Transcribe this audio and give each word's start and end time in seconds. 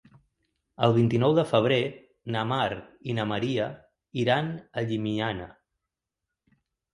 El 0.85 0.93
vint-i-nou 0.93 1.35
de 1.39 1.43
febrer 1.51 1.77
na 2.35 2.41
Mar 2.53 2.67
i 3.13 3.15
na 3.19 3.27
Maria 3.33 3.67
iran 4.25 4.51
a 4.53 4.85
Llimiana. 4.89 5.47